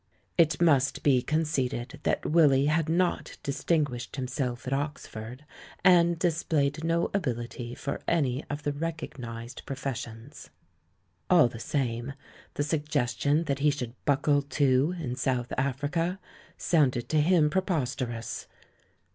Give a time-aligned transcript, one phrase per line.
[0.35, 5.45] It must be conceded that Willy had not dis tinguished himself at Oxford,
[5.83, 10.49] and displayed no ability for any of the recognised professions.
[11.29, 12.13] All the same,
[12.55, 16.19] the suggestion that he should buckle to in South Africa
[16.57, 18.47] sounded to him pre posterous.